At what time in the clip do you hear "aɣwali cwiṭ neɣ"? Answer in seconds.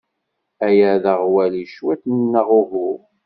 1.13-2.47